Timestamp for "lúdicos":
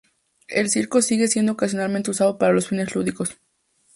2.95-3.37